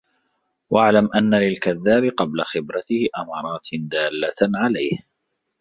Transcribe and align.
وَاعْلَمْ 0.69 1.09
أَنَّ 1.15 1.35
لِلْكَذَّابِ 1.35 2.05
قَبْلَ 2.05 2.41
خِبْرَتِهِ 2.43 3.07
أَمَارَاتٍ 3.17 3.67
دَالَّةً 3.73 4.35
عَلَيْهِ 4.41 4.99